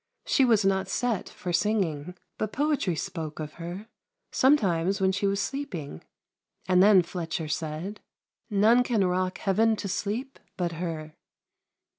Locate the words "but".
2.39-2.51, 10.57-10.71